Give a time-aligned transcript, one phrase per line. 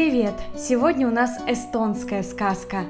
[0.00, 0.32] Привет!
[0.56, 2.86] Сегодня у нас эстонская сказка.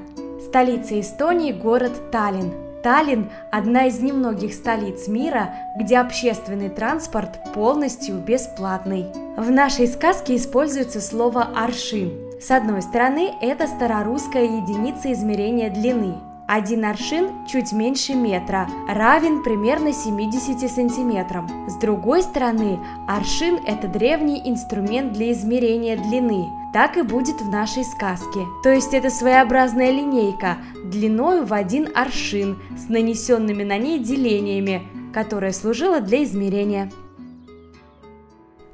[0.47, 2.53] Столица Эстонии– город Таллин.
[2.83, 9.07] Таллин– одна из немногих столиц мира, где общественный транспорт полностью бесплатный.
[9.35, 12.13] В нашей сказке используется слово «аршин».
[12.39, 16.15] С одной стороны, это старорусская единица измерения длины–
[16.51, 21.47] один аршин чуть меньше метра, равен примерно 70 сантиметрам.
[21.69, 26.49] С другой стороны, аршин– это древний инструмент для измерения длины.
[26.73, 28.41] Так и будет в нашей сказке.
[28.63, 34.81] То есть это своеобразная линейка, длиною в один аршин, с нанесенными на ней делениями,
[35.13, 36.91] которая служила для измерения.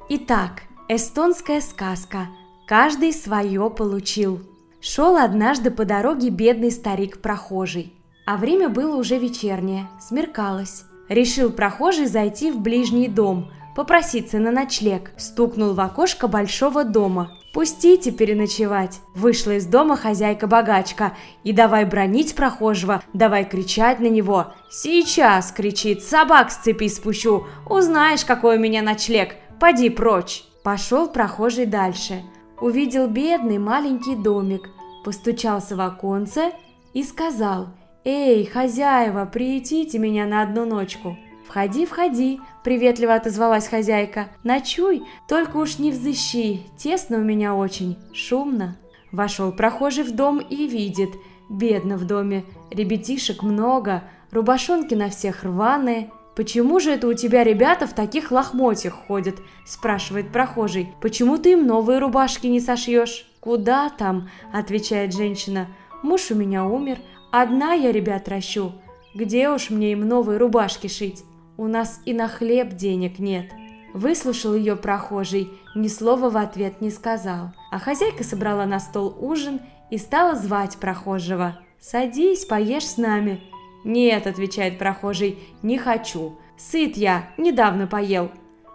[0.08, 2.26] Итак, эстонская сказка.
[2.66, 4.40] Каждый свое получил.
[4.80, 7.92] Шел однажды по дороге бедный старик-прохожий.
[8.26, 10.84] А время было уже вечернее, смеркалось.
[11.08, 15.10] Решил прохожий зайти в ближний дом, попроситься на ночлег.
[15.16, 17.32] Стукнул в окошко большого дома.
[17.54, 24.52] «Пустите переночевать!» Вышла из дома хозяйка-богачка и давай бронить прохожего, давай кричать на него.
[24.70, 27.46] «Сейчас!»– кричит, «собак с цепи спущу!
[27.68, 29.34] Узнаешь, какой у меня ночлег!
[29.58, 32.22] Поди прочь!» Пошел прохожий дальше–
[32.60, 34.68] увидел бедный маленький домик,
[35.08, 36.52] постучался в оконце
[36.92, 37.68] и сказал
[38.04, 41.16] «Эй, хозяева, приютите меня на одну ночку».
[41.46, 44.28] «Входи, входи»,– приветливо отозвалась хозяйка.
[44.44, 48.76] «Ночуй, только уж не взыщи, тесно у меня очень, шумно».
[49.10, 51.08] Вошел прохожий в дом и видит,
[51.48, 57.86] бедно в доме, ребятишек много, рубашонки на всех рваные, «Почему же это у тебя ребята
[57.86, 59.36] в таких лохмотьях ходят?»–
[59.66, 60.92] спрашивает прохожий.
[61.00, 65.68] «Почему ты им новые рубашки не сошьешь?» «Куда там?»– отвечает женщина.
[66.02, 66.98] «Муж у меня умер,
[67.30, 68.72] одна я ребят ращу.
[69.14, 71.24] Где уж мне им новые рубашки шить?
[71.56, 73.50] У нас и на хлеб денег нет».
[73.94, 77.52] Выслушал ее прохожий, ни слова в ответ не сказал.
[77.70, 81.58] А хозяйка собрала на стол ужин и стала звать прохожего.
[81.80, 83.40] «Садись, поешь с нами».
[83.84, 86.36] «Нет»,– отвечает прохожий,– «не хочу.
[86.56, 88.30] Сыт я, недавно поел».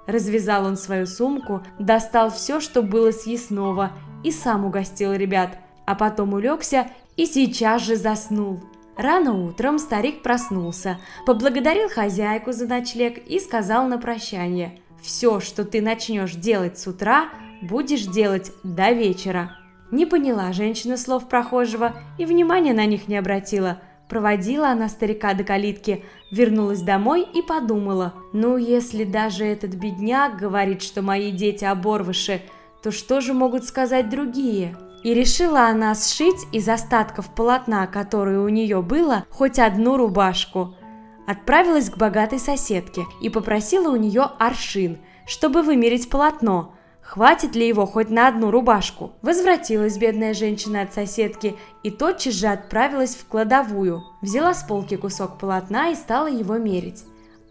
[0.08, 3.92] Развязал он свою сумку, достал все, что было съестного,
[4.24, 8.62] и сам угостил ребят, а потом улегся и сейчас же заснул.
[8.96, 15.82] Рано утром старик проснулся, поблагодарил хозяйку за ночлег и сказал на прощание «Все, что ты
[15.82, 17.30] начнешь делать с утра,
[17.62, 19.58] будешь делать до вечера».
[19.92, 23.80] Не поняла женщина слов прохожего и внимания на них не обратила–
[24.14, 30.84] Проводила она старика до калитки, вернулась домой и подумала, ну если даже этот бедняк говорит,
[30.84, 32.42] что мои дети оборвыши,
[32.84, 34.78] то что же могут сказать другие?
[35.04, 40.76] И решила она сшить из остатков полотна, которое у нее было, хоть одну рубашку.
[41.26, 47.86] Отправилась к богатой соседке и попросила у нее аршин, чтобы вымерить полотно– Хватит ли его
[47.86, 49.12] хоть на одну рубашку?
[49.22, 54.04] Возвратилась бедная женщина от соседки и тотчас же отправилась в кладовую.
[54.22, 57.04] Взяла с полки кусок полотна и стала его мерить.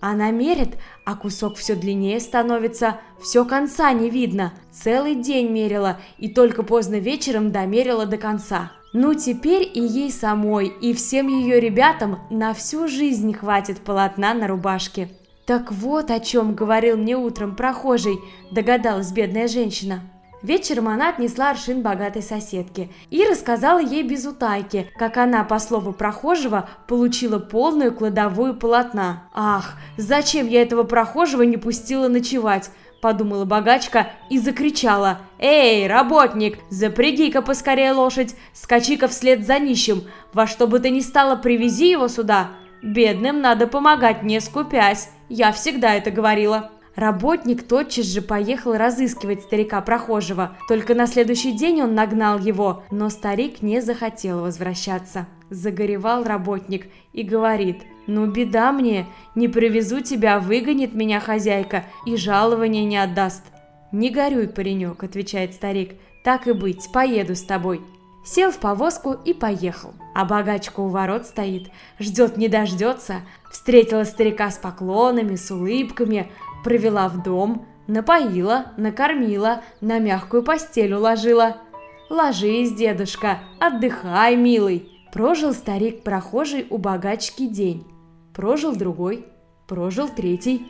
[0.05, 4.53] Она мерит, а кусок все длиннее становится, все конца не видно.
[4.73, 8.73] Целый день мерила и только поздно вечером домерила до конца.
[8.93, 14.49] Ну теперь и ей самой, и всем ее ребятам на всю жизнь хватит полотна на
[14.49, 15.09] рубашке.
[15.47, 18.19] «Так вот о чем говорил мне утром прохожий»,–
[18.51, 20.01] догадалась бедная женщина.
[20.43, 25.93] Вечером она отнесла аршин богатой соседке и рассказала ей без утайки, как она, по слову
[25.93, 29.25] прохожего, получила полную кладовую полотна.
[29.33, 32.71] «Ах, зачем я этого прохожего не пустила ночевать?»–
[33.01, 35.21] подумала богачка и закричала.
[35.39, 41.37] «Эй, работник, запряги-ка поскорее лошадь, скачи-ка вслед за нищим, во что бы ты ни стало,
[41.37, 42.49] привези его сюда.
[42.83, 45.09] Бедным надо помогать, не скупясь».
[45.35, 46.72] Я всегда это говорила.
[46.95, 53.09] Работник тотчас же поехал разыскивать старика прохожего, только на следующий день он нагнал его, но
[53.09, 55.27] старик не захотел возвращаться.
[55.49, 62.85] Загоревал работник и говорит, «Ну беда мне, не привезу тебя, выгонит меня хозяйка и жалования
[62.85, 63.45] не отдаст».
[63.91, 65.93] «Не горюй, паренек»,– отвечает старик,–
[66.25, 67.83] «так и быть, поеду с тобой».
[68.25, 69.95] Сел в повозку и поехал.
[70.15, 73.23] А богачка у ворот стоит, ждет не дождется.
[73.51, 76.31] Встретила старика с поклонами, с улыбками,
[76.65, 81.57] провела в дом, напоила, накормила, на мягкую постель уложила.
[82.11, 87.87] «Ложись, дедушка, отдыхай, милый!» Прожил старик прохожий у богачки день.
[88.35, 89.27] Прожил другой,
[89.67, 90.67] прожил третий.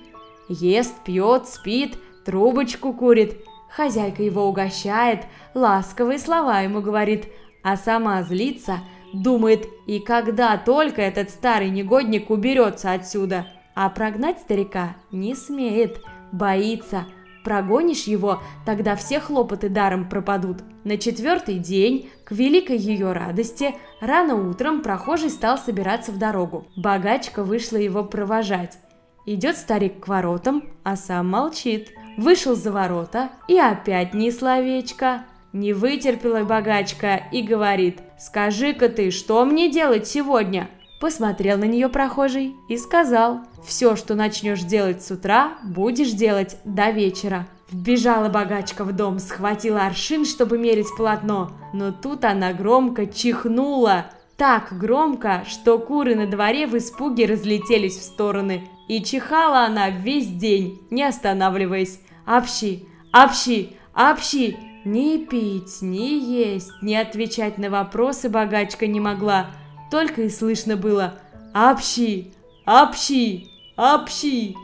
[0.49, 3.37] Ест, пьет, спит, трубочку курит.
[3.71, 7.27] Хозяйка его угощает, ласковые слова ему говорит–
[7.63, 8.81] а сама злится,
[9.13, 13.47] думает, и когда только этот старый негодник уберется отсюда.
[13.75, 17.07] А прогнать старика не смеет, боится,
[17.43, 20.59] Прогонишь его, тогда все хлопоты даром пропадут.
[20.85, 26.67] На четвертый день, к великой ее радости, рано утром прохожий стал собираться в дорогу.
[26.77, 28.79] Богачка вышла его провожать.
[29.27, 31.91] Идет старик к воротам, а сам молчит.
[32.17, 35.25] Вышел за ворота и опять ни словечко.
[35.53, 40.69] Не вытерпела богачка и говорит, «Скажи-ка ты, что мне делать сегодня?»
[41.03, 46.91] Посмотрел на нее прохожий и сказал, «Все, что начнешь делать с утра, будешь делать до
[46.91, 47.49] вечера».
[47.73, 54.13] Вбежала богачка в дом, схватила аршин, чтобы мерить полотно, но тут она громко чихнула.
[54.37, 58.69] Так громко, что куры на дворе в испуге разлетелись в стороны.
[58.87, 61.99] И чихала она весь день, не останавливаясь.
[62.25, 62.87] «Общи!
[63.13, 63.71] Общи!
[63.93, 69.51] Общи!» Ни пить, ни есть, ни отвечать на вопросы богачка не могла–
[69.93, 71.19] только и слышно было
[71.53, 72.33] «Общи!
[72.65, 73.47] Общи!
[73.77, 74.57] Общи!»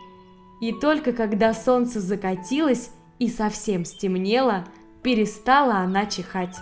[0.62, 4.64] И только когда солнце закатилось и совсем стемнело,
[5.02, 6.56] перестала она чихать.